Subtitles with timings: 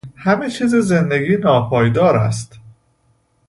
[0.17, 2.59] همه چیز زندگی ناپایدار است.